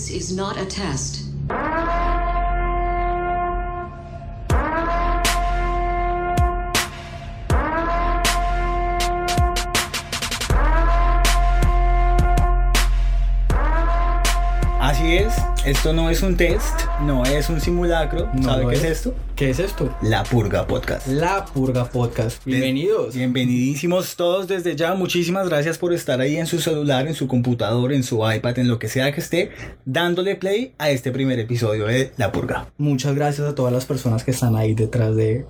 [0.00, 1.29] This is not a test.
[15.66, 18.30] Esto no es un test, no es un simulacro.
[18.34, 18.90] No ¿Sabe qué es es.
[18.92, 19.14] esto?
[19.36, 19.94] ¿Qué es esto?
[20.02, 21.06] La Purga Podcast.
[21.06, 22.44] La Purga Podcast.
[22.44, 23.14] Bienvenidos.
[23.14, 24.94] Bienvenidísimos todos desde ya.
[24.94, 28.68] Muchísimas gracias por estar ahí en su celular, en su computador, en su iPad, en
[28.68, 29.50] lo que sea que esté,
[29.84, 32.68] dándole play a este primer episodio de La Purga.
[32.78, 35.44] Muchas gracias a todas las personas que están ahí detrás de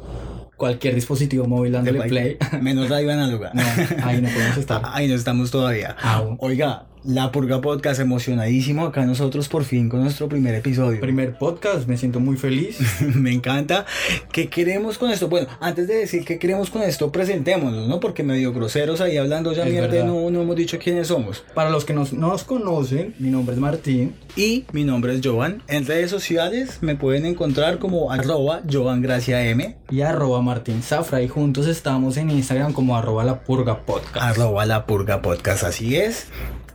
[0.57, 2.37] cualquier dispositivo móvil dándole play.
[2.61, 3.53] Menos radio análoga.
[3.55, 3.63] No,
[4.05, 4.83] ahí no podemos estar.
[4.87, 5.97] Ahí no estamos todavía.
[6.39, 11.01] Oiga, La Purga Podcast emocionadísimo acá nosotros por fin con nuestro primer episodio.
[11.01, 12.79] Primer podcast, me siento muy feliz.
[13.15, 13.87] Me encanta.
[14.33, 15.29] ¿Qué queremos con esto?
[15.29, 18.01] Bueno, antes de decir qué queremos con esto, presentémonos, ¿no?
[18.01, 21.43] Porque medio groseros ahí hablando ya mierda, no, no hemos dicho quiénes somos.
[21.55, 24.15] Para los que nos, no nos conocen, mi nombre es Martín.
[24.37, 25.63] Y mi nombre es Jovan.
[25.69, 31.67] En redes sociales me pueden encontrar como arroba JovanGraciaM, y arroba Martín Zafra y juntos
[31.67, 34.17] estamos en Instagram como arroba la purga podcast.
[34.17, 35.65] arroba La Purga Podcast.
[35.65, 36.27] Así es.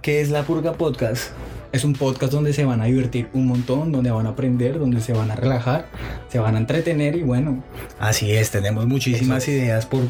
[0.05, 1.31] ¿Qué es La Purga Podcast?
[1.71, 5.01] Es un podcast donde se van a divertir un montón, donde van a aprender, donde
[5.01, 5.87] se van a relajar,
[6.29, 7.63] se van a entretener y bueno,
[7.97, 9.55] Así es, tenemos muchísimas es.
[9.55, 10.03] ideas por,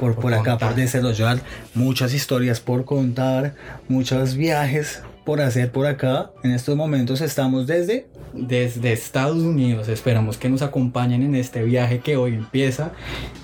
[0.00, 1.38] por, por, Por acá, por desarrollar,
[1.74, 3.54] muchas historias por contar,
[3.86, 6.32] muchos viajes por hacer por acá.
[6.42, 8.08] En estos momentos estamos desde
[8.38, 12.92] desde Estados Unidos esperamos que nos acompañen en este viaje que hoy empieza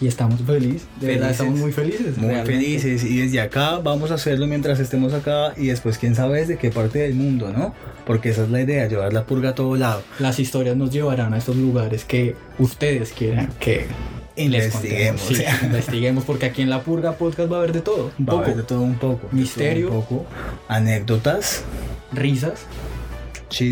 [0.01, 1.41] y estamos felices, de verdad Felices.
[1.41, 2.19] estamos muy felices.
[2.19, 2.53] muy realmente.
[2.53, 6.59] felices y desde acá vamos a hacerlo mientras estemos acá y después quién sabe desde
[6.59, 7.75] qué parte del mundo, ¿no?
[8.07, 10.03] Porque esa es la idea, llevar la purga a todo lado.
[10.19, 13.87] Las historias nos llevarán a estos lugares que ustedes quieran que
[14.35, 15.31] Investiguemos.
[15.63, 18.37] investiguemos porque aquí en La Purga Podcast va a haber de todo, un Va a
[18.37, 19.29] poco, haber de todo un poco.
[19.31, 19.89] Misterio.
[19.91, 20.27] Un poco.
[20.69, 21.65] Anécdotas.
[22.13, 22.65] risas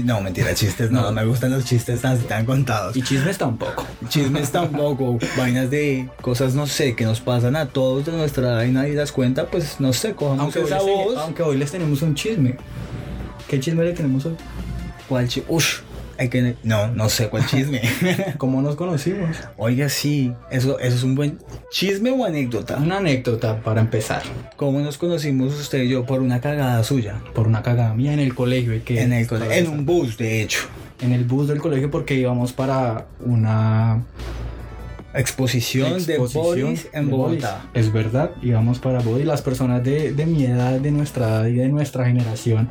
[0.05, 1.13] No, mentira, chistes no, No.
[1.13, 2.97] me gustan los chistes tan, tan contados.
[2.97, 3.87] y chismes tampoco.
[4.09, 8.63] Chismes tampoco, vainas de cosas, no sé, que nos pasan a todos de nuestra edad
[8.65, 11.17] y nadie las cuenta, pues no sé, cojamos Aunque hoy, esa les, voz.
[11.19, 12.57] aunque hoy les tenemos un chisme.
[13.49, 14.37] ¿Qué chisme le tenemos hoy?
[15.09, 15.79] ¿Cuál chi- Ush,
[16.21, 16.55] hay que...
[16.63, 17.81] No, no sé cuál chisme.
[18.37, 19.37] ¿Cómo nos conocimos?
[19.57, 21.39] Oiga, sí, eso, eso es un buen
[21.73, 22.77] chisme o anécdota.
[22.77, 24.23] Una anécdota para empezar.
[24.57, 26.05] ¿Cómo nos conocimos usted y yo?
[26.05, 27.21] Por una cagada suya.
[27.35, 28.75] Por una cagada mía en el colegio.
[28.77, 29.01] ¿y qué?
[29.01, 30.61] En el cole- en un bus, de hecho.
[31.01, 34.03] en el bus del colegio porque íbamos para una
[35.13, 37.63] Exposición, exposición de Boris en de Bogotá.
[37.73, 37.87] Boris.
[37.87, 39.27] Es verdad, íbamos para Boris.
[39.27, 42.69] Las personas de, de mi edad, de nuestra edad y de nuestra generación,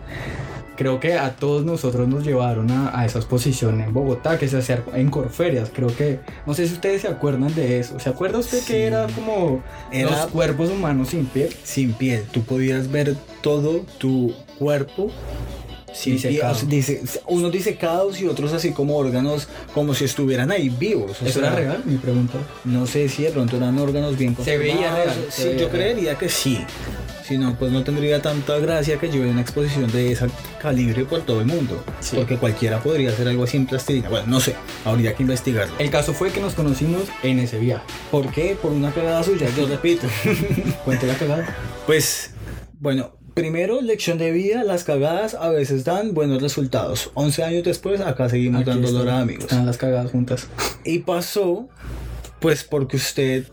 [0.79, 4.57] creo que a todos nosotros nos llevaron a, a esa exposición en Bogotá que se
[4.59, 5.69] hacía en Corferias.
[5.75, 7.99] Creo que, no sé si ustedes se acuerdan de eso.
[7.99, 8.71] ¿Se acuerda usted Sí.
[8.71, 11.53] que era como Era- los cuerpos humanos sin piel?
[11.65, 15.11] Sin piel, tú podías ver todo tu cuerpo
[15.93, 16.31] sin piel.
[16.33, 16.53] Disecado.
[16.53, 21.21] O sea, dice- unos disecados y otros así como órganos, como si estuvieran ahí vivos.
[21.21, 21.81] o ¿Eso sea, era real?
[21.83, 22.37] Mi pregunta.
[22.63, 25.71] No sé si de pronto eran órganos bien Se veía real, Sí, veía yo real.
[25.71, 26.59] creería que sí.
[27.29, 30.25] Si no, pues no tendría tanta gracia que vea una exposición de ese
[30.59, 31.83] calibre por todo el mundo.
[31.99, 32.15] Sí.
[32.15, 34.09] Porque cualquiera podría hacer algo así en plastilina.
[34.09, 35.75] Bueno, no sé, habría que investigarlo.
[35.77, 37.85] El caso fue que nos conocimos en ese viaje.
[38.09, 38.57] ¿Por qué?
[38.59, 40.07] Por una cagada suya, yo repito.
[40.85, 41.55] Cuente la cagada.
[41.85, 42.31] Pues,
[42.79, 47.11] bueno, primero, lección de vida, las cagadas a veces dan buenos resultados.
[47.13, 49.43] 11 años después, acá seguimos Aquí dando dolor a amigos.
[49.43, 50.47] Están las cagadas juntas.
[50.83, 51.69] Y pasó,
[52.39, 53.45] pues porque usted,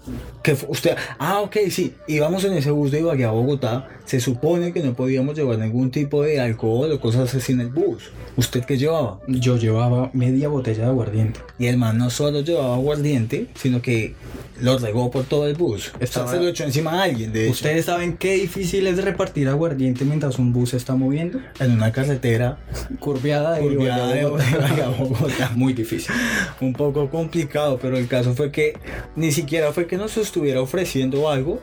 [0.43, 4.73] que usted, ah, ok, sí, íbamos en ese bus de Ibagué a Bogotá, se supone
[4.73, 8.05] que no podíamos llevar ningún tipo de alcohol o cosas así en el bus.
[8.37, 9.19] ¿Usted qué llevaba?
[9.27, 11.41] Yo llevaba media botella de aguardiente.
[11.59, 14.15] Y el man no solo llevaba aguardiente, sino que
[14.61, 15.93] lo regó por todo el bus.
[16.01, 17.53] Estaba- O sea, se lo echó encima a alguien, de hecho.
[17.53, 21.41] ¿Ustedes saben qué difícil es repartir aguardiente mientras un bus se está moviendo?
[21.59, 22.59] En una carretera
[23.01, 24.85] Curviada de curviada de Bogotá.
[24.85, 25.53] A Bogotá.
[25.57, 26.15] Muy difícil.
[26.61, 28.76] un poco complicado, pero el caso fue que
[29.15, 31.61] ni siquiera fue que nos estuviera ofreciendo algo.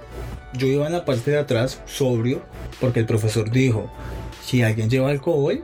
[0.54, 2.42] Yo iba en la parte de atrás, sobrio,
[2.80, 3.90] porque el profesor dijo,
[4.44, 5.64] si alguien lleva alcohol,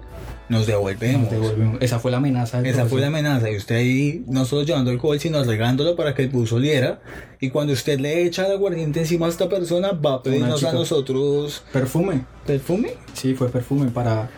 [0.49, 1.21] nos devolvemos.
[1.21, 1.77] Nos devolvemos.
[1.79, 2.61] Esa fue la amenaza.
[2.61, 6.23] Esa fue la amenaza y usted ahí no solo llevando alcohol, sino regándolo para que
[6.23, 7.01] el bus oliera.
[7.39, 10.73] Y cuando usted le echa el aguardiente encima a esta persona, va a pedirnos a
[10.73, 12.25] nosotros Perfume.
[12.47, 12.93] perfume.
[13.13, 14.29] Sí, fue perfume para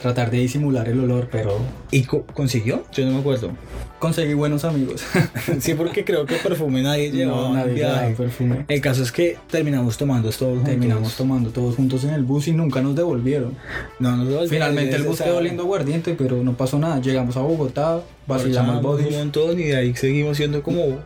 [0.00, 1.58] tratar de disimular el olor, pero
[1.90, 2.84] ¿Y co- consiguió?
[2.92, 3.50] Yo no me acuerdo.
[3.98, 5.02] conseguí buenos amigos.
[5.60, 8.64] sí, porque creo que perfume nadie llevaba no, nadie llevaba perfume.
[8.68, 10.70] El caso es que terminamos tomando esto todos juntos.
[10.70, 13.56] Terminamos tomando todos juntos en el bus y nunca nos devolvieron.
[13.98, 14.48] No, nos devolvieron.
[14.48, 17.00] Finalmente el bus quedó oliendo aguardiente, pero no pasó nada.
[17.00, 20.98] Llegamos a Bogotá, vacilamos bodies, un montón y de ahí seguimos siendo como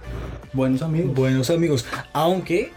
[0.53, 1.15] buenos amigos.
[1.15, 1.85] buenos amigos.
[2.13, 2.71] Aunque,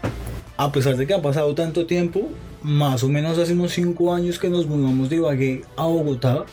[0.56, 2.28] a pesar de que ha pasado tanto tiempo,
[2.62, 6.44] más o menos hace unos 5 años que nos mudamos de Ibagué a Bogotá,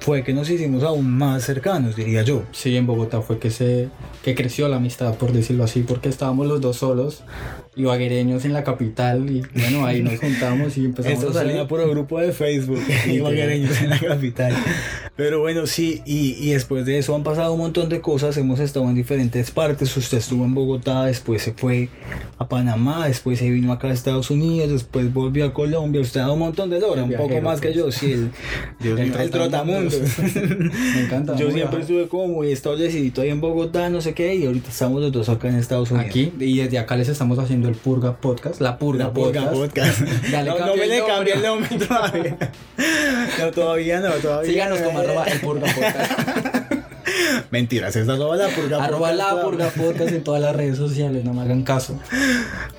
[0.00, 2.42] fue que nos hicimos aún más cercanos, diría yo.
[2.52, 3.88] Sí, en Bogotá fue que se
[4.22, 7.24] que creció la amistad, por decirlo así, porque estábamos los dos solos,
[7.74, 11.52] ibaguereños en la capital, y bueno, ahí nos juntamos y empezamos Esto a salir.
[11.52, 12.80] suena puro grupo de Facebook,
[13.10, 14.54] ibaguereños en la capital.
[15.16, 18.58] Pero bueno, sí, y, y después de eso han pasado un montón de cosas, hemos
[18.58, 21.88] estado en diferentes partes, usted estuvo en Bogotá, después se fue
[22.36, 26.24] a Panamá, después se vino acá a Estados Unidos, después volvió a Colombia, usted ha
[26.24, 27.76] dado un montón de lora, El un poco más que pues.
[27.76, 28.30] yo, sí, el,
[28.80, 29.94] Dios El mío, el trotamundos.
[30.18, 31.36] Me encanta.
[31.36, 35.00] Yo siempre estuve como muy establecido ahí en Bogotá, no sé qué, y ahorita estamos
[35.00, 36.10] los dos acá en Estados Unidos.
[36.10, 40.00] Aquí, y desde acá les estamos haciendo el Purga Podcast, la Purga, La Purga Podcast.
[40.44, 42.36] No, no me le cambié el nombre todavía.
[43.38, 44.86] No, todavía no, todavía Síganos no.
[44.86, 46.12] como arroba el Purga Podcast.
[47.50, 48.82] Mentiras, es arroba la purga.
[48.84, 49.42] arroba Podcast, la.
[49.42, 51.98] Purga Podcast en todas las redes sociales, no me hagan caso.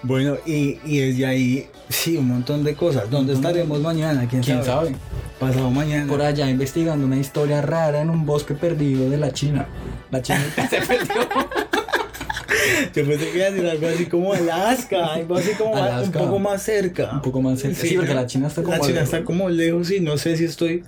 [0.04, 3.10] Bueno, y, y desde ahí, sí, un montón de cosas.
[3.10, 4.27] ¿Dónde estaremos mañana?
[4.30, 4.88] ¿Quién, ¿Quién sabe?
[4.89, 4.95] sabe?
[5.39, 6.07] Pasado mañana.
[6.07, 9.68] Por allá investigando una historia rara en un bosque perdido de la China.
[10.12, 11.16] La China se perdió.
[12.95, 15.88] Yo pensé que iba a decir algo así como Alaska, algo así como más- un
[15.88, 16.19] Alaska.
[16.19, 17.10] poco más cerca.
[17.13, 17.80] Un poco más cerca.
[17.81, 19.13] Sí, porque la China está como La China lejos.
[19.13, 20.83] está como lejos y no sé si estoy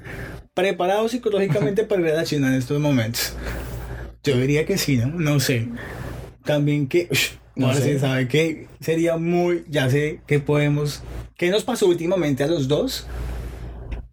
[0.58, 3.34] preparado psicológicamente para ir a la China en estos momentos.
[4.24, 5.08] Yo diría que sí, ¿no?
[5.08, 5.70] No sé.
[6.44, 7.08] También que...
[7.12, 7.94] ush, No ahora sé.
[7.94, 8.68] sí, ¿sabe qué?
[8.82, 9.64] Sería muy...
[9.70, 11.04] Ya sé que podemos...
[11.38, 13.06] ¿Qué nos pasó últimamente a los dos?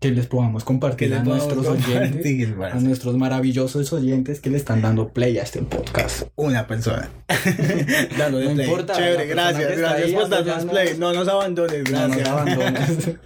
[0.00, 2.11] Que les podamos Que compartir les a nuestros oyentes.
[2.11, 6.25] compartir, A nuestros maravillosos oyentes que le están dando play a este podcast.
[6.37, 7.08] Una persona.
[8.19, 8.67] Dándole No play.
[8.67, 9.67] importa, Chévere, gracias.
[9.69, 10.99] que Gracias por darnos play.
[10.99, 12.29] No nos abandones, No nos gracias.
[12.29, 13.11] abandones.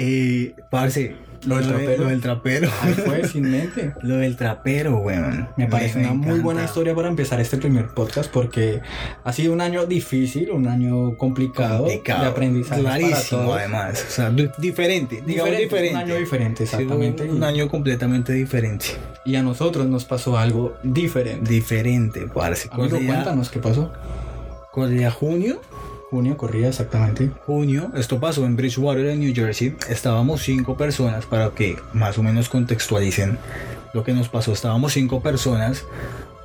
[0.00, 2.02] Eh, parce, Lo del de- trapero.
[2.02, 2.70] Lo del trapero.
[2.82, 3.94] Ahí fue, sin mente.
[4.02, 5.48] Lo del trapero, weón.
[5.56, 6.42] Me parece una muy encanta.
[6.42, 8.80] buena historia para empezar este primer podcast porque
[9.24, 13.58] ha sido un año difícil, un año complicado, Complicado, de aprendizaje para Clarísimo, todos.
[13.58, 14.04] además.
[14.08, 15.22] O sea, di- diferente.
[15.24, 15.94] Digamos Diferente, diferente.
[15.94, 17.22] Un año diferente, Sí, exactamente.
[17.24, 18.86] un, un año completamente diferente.
[19.24, 21.48] Y a nosotros nos pasó algo diferente.
[21.50, 22.68] Diferente, parce.
[22.72, 23.92] Amigo, cuéntanos qué pasó.
[24.72, 25.60] corría junio.
[26.10, 27.30] Junio corría exactamente.
[27.44, 29.76] Junio, esto pasó en Bridgewater, en New Jersey.
[29.90, 33.38] Estábamos cinco personas para que más o menos contextualicen
[33.92, 34.52] lo que nos pasó.
[34.52, 35.84] Estábamos cinco personas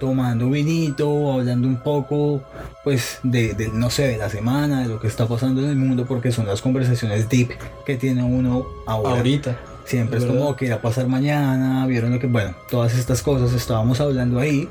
[0.02, 2.44] tomando vinito, hablando un poco,
[2.84, 5.78] pues, de, de, no sé, de la semana, de lo que está pasando en el
[5.78, 7.52] mundo, porque son las conversaciones deep
[7.86, 9.16] que tiene uno ahora.
[9.16, 9.58] Ahorita.
[9.86, 13.22] Siempre es Es como que irá a pasar mañana, vieron lo que, bueno, todas estas
[13.22, 14.68] cosas estábamos hablando ahí.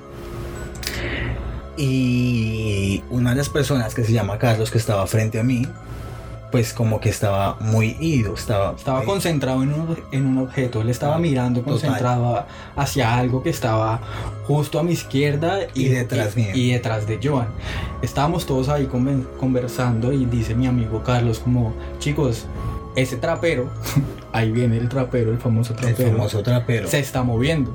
[1.79, 5.67] Y una de las personas que se llama Carlos, que estaba frente a mí,
[6.50, 8.75] pues como que estaba muy ido, estaba...
[8.76, 10.81] Estaba eh, concentrado en un, en un objeto.
[10.82, 11.73] Él estaba mirando total.
[11.73, 14.00] concentrado hacia algo que estaba
[14.47, 17.49] justo a mi izquierda Y detrás y, y detrás de Joan.
[18.03, 18.87] Estábamos todos ahí
[19.38, 22.47] conversando y dice mi amigo Carlos como, chicos,
[22.97, 23.70] ese trapero,
[24.32, 26.88] ahí viene el trapero, el famoso el trapero, famoso trapero.
[26.88, 27.73] se está moviendo.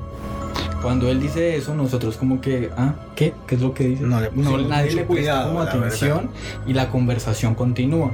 [0.82, 3.34] Cuando él dice eso, nosotros como que, ah, ¿qué?
[3.46, 4.04] ¿Qué es lo que dice?
[4.04, 6.30] No le pusimos nadie le presta cuidado, como atención
[6.66, 8.12] y la conversación continúa.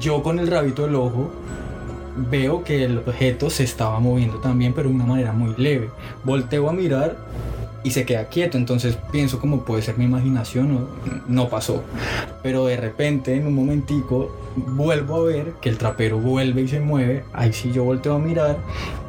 [0.00, 1.30] Yo con el rabito del ojo
[2.30, 5.90] veo que el objeto se estaba moviendo también, pero de una manera muy leve.
[6.24, 7.16] Volteo a mirar
[7.82, 10.88] y se queda quieto, entonces pienso como puede ser mi imaginación o
[11.28, 11.82] no pasó.
[12.42, 16.80] Pero de repente, en un momentico, vuelvo a ver que el trapero vuelve y se
[16.80, 17.24] mueve.
[17.32, 18.58] Ahí sí yo volteo a mirar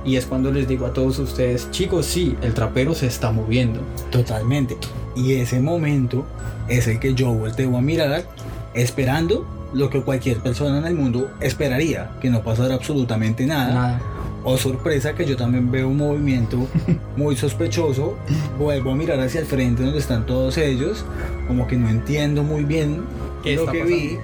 [0.04, 3.82] y es cuando les digo a todos ustedes, chicos, sí, el trapero se está moviendo.
[4.12, 4.78] Totalmente.
[5.16, 6.26] Y ese momento
[6.68, 8.26] es el que yo volteo a mirar
[8.74, 13.74] esperando lo que cualquier persona en el mundo esperaría, que no pasara absolutamente nada.
[13.74, 14.02] Nada.
[14.48, 16.68] Oh sorpresa que yo también veo un movimiento
[17.18, 18.16] muy sospechoso.
[18.60, 21.04] Vuelvo a mirar hacia el frente donde están todos ellos.
[21.48, 23.02] Como que no entiendo muy bien
[23.42, 24.18] ¿Qué lo que vi.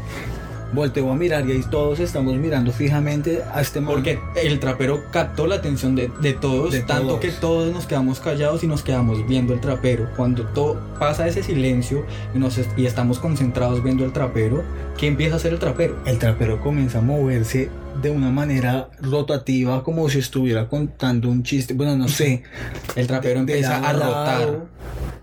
[0.73, 3.93] Volteo a mirar y ahí todos estamos mirando fijamente a este man.
[3.93, 7.19] Porque el trapero captó la atención de, de todos, De tanto todos.
[7.19, 10.07] que todos nos quedamos callados y nos quedamos viendo el trapero.
[10.15, 14.63] Cuando todo pasa ese silencio y, nos, est- y estamos concentrados viendo el trapero,
[14.97, 15.95] ¿qué empieza a hacer el trapero?
[16.05, 17.69] el trapero comienza a moverse
[18.01, 21.73] de una manera rotativa como si estuviera contando un chiste.
[21.73, 22.43] Bueno, no sé.
[22.95, 24.65] El trapero empieza a rotar,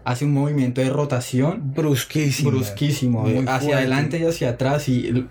[0.04, 2.50] hace un movimiento de rotación Brusquísimo.
[2.50, 3.74] brusquísimo, Muy de hacia fuerte.
[3.74, 4.88] adelante y hacia atrás.
[4.88, 5.28] Y el,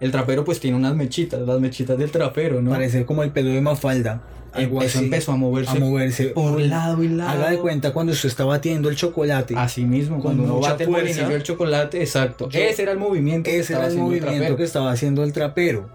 [0.00, 2.70] el trapero pues tiene unas mechitas, las mechitas del trapero, ¿no?
[2.70, 4.22] Parece como el pelo de Mafalda.
[4.50, 5.04] Algo Eso así.
[5.04, 6.24] empezó a moverse, a moverse.
[6.28, 7.28] por lado y lado.
[7.30, 9.54] Haga de cuenta cuando usted está batiendo el chocolate.
[9.56, 11.06] Así mismo, cuando uno bate el fuerza.
[11.10, 12.48] molinillo del chocolate, exacto.
[12.48, 13.44] Yo- Ese era el movimiento.
[13.44, 15.90] que Ese estaba era el movimiento que estaba haciendo el trapero.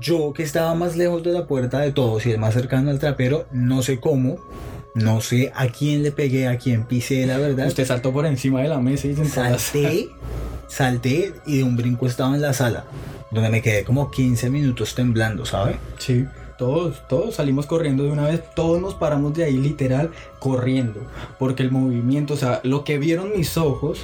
[0.00, 2.98] Yo que estaba más lejos de la puerta de todos y el más cercano al
[2.98, 4.38] trapero, no sé cómo,
[4.94, 7.66] no sé a quién le pegué, a quién pisé, la verdad.
[7.66, 10.08] Usted saltó por encima de la mesa y Salté,
[10.68, 12.84] salté y de un brinco estaba en la sala,
[13.30, 15.76] donde me quedé como 15 minutos temblando, ¿sabe?
[15.98, 16.26] Sí,
[16.58, 21.00] Todos, todos salimos corriendo de una vez, todos nos paramos de ahí literal corriendo,
[21.38, 24.00] porque el movimiento, o sea, lo que vieron mis ojos,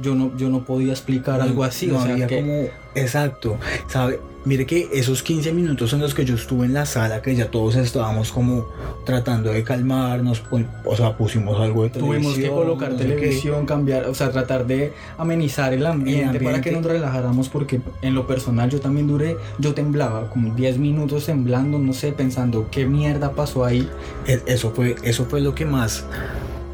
[0.00, 2.64] yo no, yo no podía explicar algo así, no o sea, había que como
[2.94, 7.20] exacto sabe mire que esos 15 minutos en los que yo estuve en la sala
[7.20, 8.66] que ya todos estábamos como
[9.04, 13.04] tratando de calmarnos pon- o sea pusimos algo de tuvimos que televisión, colocar no sé
[13.04, 13.10] qué.
[13.16, 16.70] televisión, cambiar, o sea, tratar de amenizar el ambiente, para ambiente.
[16.70, 21.26] que nos relajáramos, porque en lo personal yo también duré, yo temblaba como 10 minutos
[21.26, 23.86] temblando, no sé, pensando qué mierda pasó ahí.
[24.26, 26.06] E- eso fue eso fue lo que más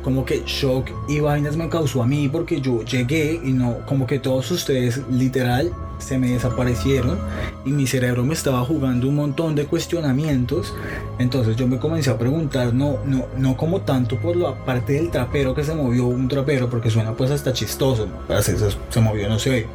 [0.07, 4.07] como que shock y vainas me causó a mí porque yo llegué y no como
[4.07, 7.19] que todos ustedes literal se me desaparecieron
[7.65, 10.73] y mi cerebro me estaba jugando un montón de cuestionamientos
[11.19, 15.11] entonces yo me comencé a preguntar no no no como tanto por la parte del
[15.11, 18.33] trapero que se movió un trapero porque suena pues hasta chistoso ¿no?
[18.33, 19.67] Hacer- se, se movió no sé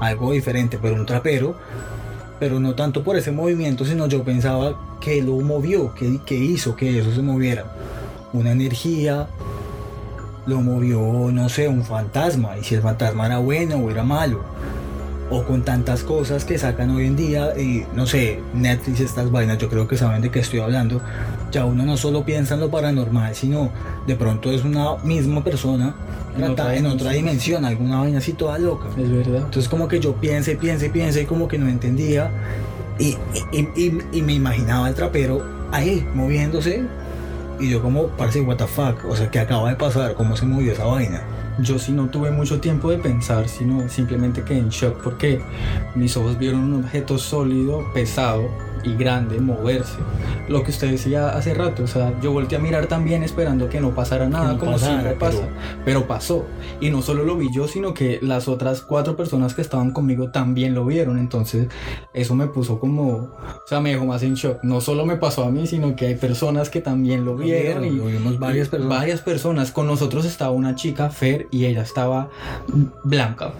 [0.00, 1.56] algo diferente pero un trapero
[2.38, 6.74] pero no tanto por ese movimiento, sino yo pensaba que lo movió, que, que hizo
[6.76, 7.64] que eso se moviera.
[8.32, 9.28] Una energía
[10.46, 11.00] lo movió,
[11.32, 14.42] no sé, un fantasma, y si el fantasma era bueno o era malo.
[15.30, 19.56] O con tantas cosas que sacan hoy en día, y no sé, Netflix, estas vainas,
[19.58, 21.00] yo creo que saben de qué estoy hablando.
[21.50, 23.70] Ya uno no solo piensa en lo paranormal, sino
[24.06, 25.94] de pronto es una misma persona
[26.36, 28.88] En en, otra en otra dimensión, alguna vaina así toda loca.
[28.98, 29.36] Es verdad.
[29.46, 32.30] Entonces como que yo piense, piense, piense y como que no entendía
[32.98, 33.16] y,
[33.52, 36.84] y, y- y me imaginaba el trapero ahí moviéndose
[37.60, 40.14] y yo como, parece what o sea, ¿qué acaba de pasar?
[40.14, 41.22] ¿Cómo se movió esa vaina?
[41.58, 45.40] Yo sí no tuve mucho tiempo de pensar, sino simplemente quedé en shock porque
[45.94, 48.48] mis ojos vieron un objeto sólido, pesado
[48.84, 49.96] y grande moverse.
[50.48, 53.80] Lo que usted decía hace rato, o sea, yo volteé a mirar también esperando que
[53.80, 55.38] no pasara nada, no como pasara, siempre pasa.
[55.40, 56.44] pero- Pero pasó.
[56.80, 60.30] Y no solo lo vi yo, sino que las otras cuatro personas que estaban conmigo
[60.30, 61.18] también lo vieron.
[61.18, 61.68] Entonces,
[62.12, 63.30] eso me puso como, o
[63.66, 64.58] sea, me dejó más en shock.
[64.62, 67.84] No solo me pasó a mí, sino que hay personas que también lo vieron.
[67.84, 68.98] y, Lo vimos varias personas.
[68.98, 69.70] Varias personas.
[69.72, 72.28] Con nosotros estaba una chica, Fer, y ella estaba
[73.04, 73.52] blanca.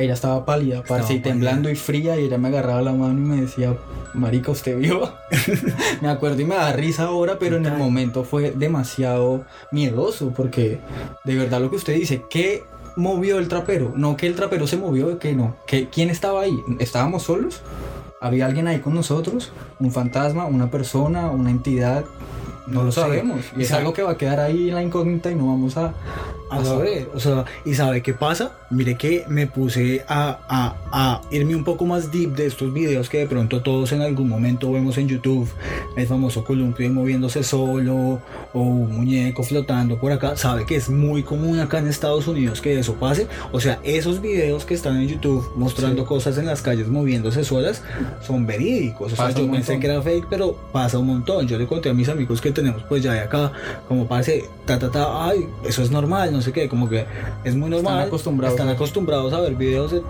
[0.00, 1.30] Ella estaba pálida, parce, y pálida.
[1.32, 3.76] temblando y fría, y ella me agarraba la mano y me decía,
[4.14, 5.12] Marica, ¿usted vio?
[6.00, 10.78] me acuerdo y me da risa ahora, pero en el momento fue demasiado miedoso, porque
[11.24, 12.64] de verdad lo que usted dice, ¿qué
[12.96, 13.92] movió el trapero?
[13.94, 15.56] No que el trapero se movió, que no.
[15.66, 16.56] que ¿Quién estaba ahí?
[16.78, 17.60] ¿Estábamos solos?
[18.22, 19.52] ¿Había alguien ahí con nosotros?
[19.78, 20.44] ¿Un fantasma?
[20.46, 21.30] ¿Una persona?
[21.30, 22.04] ¿Una entidad?
[22.66, 23.00] No, No lo sé.
[23.00, 23.40] sabemos.
[23.56, 25.94] Y es algo que va a quedar ahí en la incógnita y no vamos a...
[26.50, 28.52] A saber, o sea, ¿y sabe qué pasa?
[28.70, 33.08] Mire que me puse a, a, a irme un poco más deep de estos videos
[33.08, 35.48] que de pronto todos en algún momento vemos en YouTube.
[35.96, 38.20] El famoso columpio moviéndose solo
[38.52, 40.36] o un muñeco flotando por acá.
[40.36, 43.26] ¿Sabe que es muy común acá en Estados Unidos que eso pase?
[43.52, 46.08] O sea, esos videos que están en YouTube mostrando Sí.
[46.08, 47.82] cosas en las calles moviéndose solas
[48.26, 49.12] son verídicos.
[49.12, 51.46] O sea, yo pensé que era fake, pero pasa un montón.
[51.46, 53.52] Yo le conté a mis amigos que tenemos pues ya de acá,
[53.88, 57.04] como parece, ta, ta, ta, ay, eso es normal, no sé qué, como que
[57.44, 58.00] es muy normal.
[58.00, 58.58] acostumbrados.
[58.58, 60.02] Están acostumbrados a ver videos de-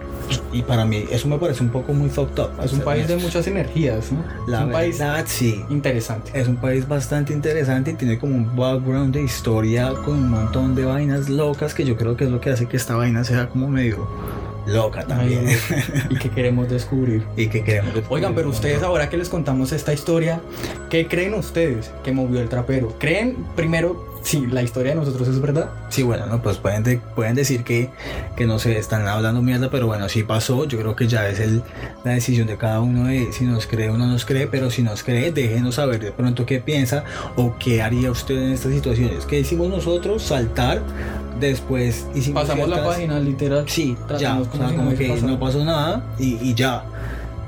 [0.53, 2.51] y para mí eso me parece un poco muy fucked up.
[2.65, 4.23] Es un país de muchas energías, ¿no?
[4.47, 5.65] La es un país verdad, sí.
[5.71, 6.31] interesante.
[6.35, 10.75] Es un país bastante interesante y tiene como un background de historia con un montón
[10.75, 13.49] de vainas locas que yo creo que es lo que hace que esta vaina sea
[13.49, 14.09] como medio
[14.67, 15.47] loca también.
[15.49, 15.57] Ay,
[16.11, 17.25] y que queremos descubrir.
[17.37, 17.93] y que queremos.
[18.09, 20.41] Oigan, pero ustedes ahora que les contamos esta historia,
[20.91, 22.95] ¿qué creen ustedes que movió el trapero?
[22.99, 25.71] ¿Creen primero si la historia de nosotros es verdad?
[25.89, 27.91] Sí, bueno, no, pues pueden, de- pueden decir que,
[28.37, 30.65] que no sé, están hablando mierda, pero bueno, sí pasó.
[30.67, 31.63] Yo creo que ya es el,
[32.05, 34.83] la decisión de cada uno de si nos cree o no nos cree, pero si
[34.83, 37.05] nos cree, déjenos saber de pronto qué piensa
[37.37, 39.25] o qué haría usted en estas situaciones.
[39.27, 40.23] ¿Qué hicimos nosotros?
[40.23, 40.83] Saltar,
[41.41, 42.43] después hicimos.
[42.43, 43.65] Pasamos la ciertas- página literal.
[43.69, 45.29] Sí, ya, Tratamos o como sea, si como que pasado.
[45.29, 46.85] no pasó nada y, y ya.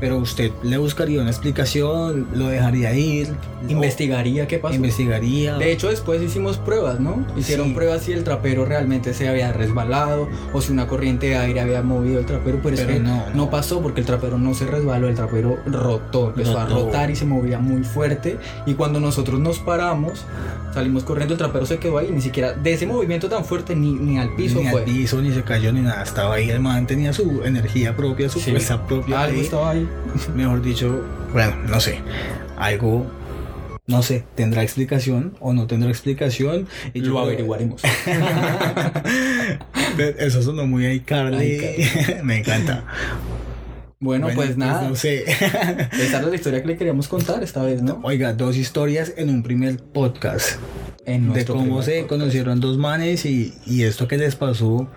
[0.03, 3.29] Pero usted le buscaría una explicación, lo dejaría ir,
[3.69, 4.75] Investigaría qué pasó.
[4.75, 5.57] investigaría.
[5.59, 7.25] De hecho, después hicimos pruebas, ¿no?
[7.37, 7.75] Hicieron Sí.
[7.75, 11.83] pruebas si el trapero realmente se había resbalado o si una corriente de aire había
[11.83, 13.51] movido el trapero, pero, es que no, no, no.
[13.51, 17.25] pasó porque el trapero no se resbaló, el trapero rotó, empezó a rotar y se
[17.25, 18.39] movía muy fuerte.
[18.67, 20.25] Y cuando nosotros nos paramos,
[20.75, 23.93] salimos corriendo, el trapero se quedó ahí, ni siquiera de ese movimiento tan fuerte ni,
[23.93, 24.81] ni al piso ni fue.
[24.81, 26.03] al piso, ni se cayó, ni nada.
[26.03, 28.51] Estaba ahí, el man tenía su energía propia, su Sí.
[28.51, 29.23] fuerza propia.
[29.23, 29.45] Algo ahí.
[29.45, 29.89] estaba ahí.
[30.35, 32.01] Mejor dicho, bueno, no sé.
[32.57, 33.07] Algo,
[33.87, 36.69] no sé, tendrá explicación o no tendrá explicación.
[36.95, 37.83] Y yo Lo creo- averiguaremos.
[40.19, 41.61] Eso sonó muy ahí, Carly.
[42.23, 42.85] Me encanta.
[44.01, 44.89] Bueno, pues nada.
[44.89, 45.23] no sé.
[45.31, 45.89] Esta
[46.21, 48.01] es la historia que le queríamos contar esta vez, ¿no?
[48.03, 50.57] Oiga, dos historias en un primer podcast.
[51.05, 52.09] En de cómo se podcast.
[52.09, 54.89] conocieron dos manes y, y esto que les pasó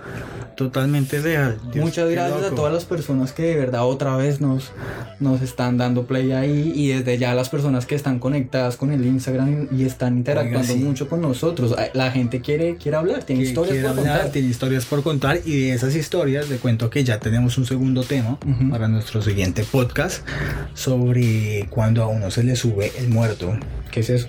[0.56, 1.60] totalmente real.
[1.72, 4.72] Dios, Muchas gracias a todas las personas que de verdad otra vez nos,
[5.20, 9.06] nos están dando play ahí y desde ya las personas que están conectadas con el
[9.06, 10.80] Instagram y están interactuando sí.
[10.80, 11.76] mucho con nosotros.
[11.94, 14.32] La gente quiere, quiere hablar, tiene que historias por hablar, contar.
[14.32, 18.04] tiene historias por contar y de esas historias le cuento que ya tenemos un segundo
[18.04, 18.38] tema
[18.70, 20.26] para nuestro siguiente podcast
[20.74, 23.58] sobre cuando a uno se le sube el muerto.
[23.92, 24.28] ¿Qué es eso?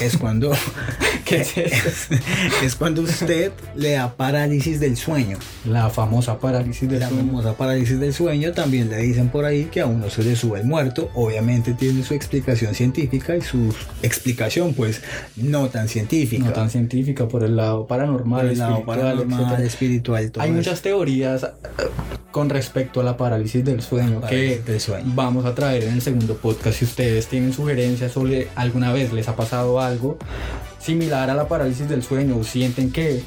[0.00, 0.52] Es cuando
[1.28, 2.14] ¿Qué es eso?
[2.64, 5.38] es cuando usted le da parálisis del sueño.
[5.64, 7.24] La famosa parálisis del La sueño.
[7.26, 10.60] famosa parálisis del sueño también le dicen por ahí que a uno se le sube
[10.60, 11.10] el muerto.
[11.14, 15.00] Obviamente tiene su explicación científica y su explicación pues
[15.36, 16.44] no tan científica.
[16.44, 19.66] No tan científica, por el lado paranormal, Por el lado espiritual, paranormal, etcétera.
[19.66, 20.56] espiritual, todo Hay eso.
[20.58, 21.48] muchas teorías eh,
[22.30, 25.12] con respecto a la parálisis del sueño Parálisis que del sueño.
[25.14, 26.78] vamos a traer en el segundo podcast.
[26.78, 30.18] Si ustedes tienen sugerencias sobre alguna vez les ha pasado algo
[30.84, 33.22] similar a la parálisis del sueño sienten que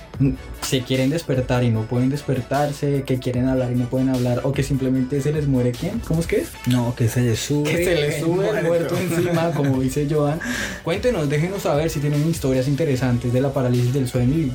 [0.61, 4.51] se quieren despertar y no pueden despertarse, que quieren hablar y no pueden hablar o
[4.51, 6.49] que simplemente se les muere quién, ¿cómo es que es?
[6.67, 7.71] No, que se le sube.
[7.71, 9.15] Que se les sube el muerto muerto.
[9.15, 10.39] encima, como dice Joan.
[10.83, 14.51] Cuéntenos, déjenos saber si tienen historias interesantes de la parálisis del sueño y,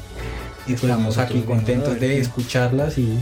[0.68, 3.18] Y estamos aquí contentos de escucharlas y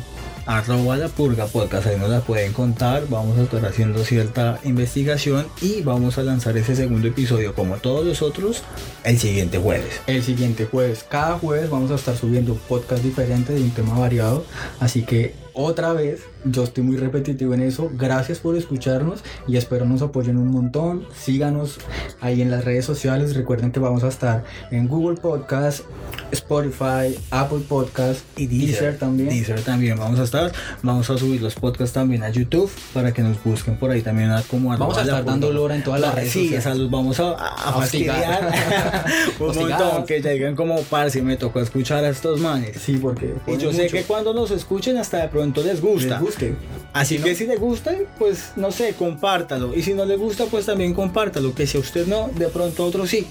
[0.50, 5.46] arroba la purga podcast, ahí nos la pueden contar, vamos a estar haciendo cierta investigación
[5.62, 8.64] y vamos a lanzar ese segundo episodio como todos los otros
[9.04, 10.00] el siguiente jueves.
[10.08, 11.04] el siguiente jueves.
[11.08, 14.44] Cada jueves vamos a estar subiendo podcast diferente de un tema variado.
[14.80, 17.90] Así que otra vez, yo estoy muy repetitivo en eso.
[17.94, 21.06] Gracias por escucharnos y espero nos apoyen un montón.
[21.14, 21.78] Síganos
[22.20, 23.34] ahí en las redes sociales.
[23.34, 25.84] Recuerden que vamos a estar en Google Podcast,
[26.32, 29.28] Spotify, Apple Podcast Y Deezer también.
[29.30, 30.52] Deezer también vamos a estar,
[30.82, 34.30] vamos a subir los podcasts también a YouTube para que nos busquen por ahí también
[34.30, 37.18] a como Vamos a estar dando lora en todas las redes Sí, esas los vamos
[37.20, 38.52] a, a, fastidiar
[39.40, 42.76] un montón, que ya digan como parce, me tocó escuchar a estos manes.
[42.80, 46.14] Sí, porque Y yo sé que cuando nos escuchen hasta de pronto les gusta.
[46.14, 46.54] les guste.
[46.92, 49.74] Así Si que no- si le gusta, pues no sé, compártalo.
[49.76, 51.54] Y si no le gusta, pues también compártalo.
[51.54, 53.26] Que si a usted no, de pronto a otro sí.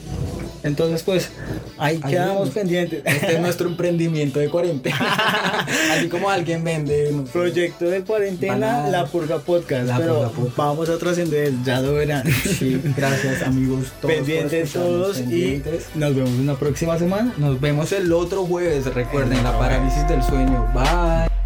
[0.62, 1.30] Entonces, pues
[1.78, 2.10] ahí Ayúdenos.
[2.12, 3.02] quedamos pendientes.
[3.06, 4.98] Este es nuestro emprendimiento de cuarentena.
[5.94, 8.88] Así como alguien vende no sé, Proyecto de cuarentena.
[8.90, 9.88] La Purga Podcast.
[9.88, 10.58] La pero Purga Podcast.
[10.58, 12.24] vamos a trascender, ya lo verán.
[12.30, 15.86] Sí, gracias amigos todos pendientes todos pendientes.
[15.96, 17.34] y nos vemos una próxima semana.
[17.38, 18.86] Nos vemos el otro jueves.
[18.94, 20.68] Recuerden la parálisis del sueño.
[20.74, 21.39] Bye.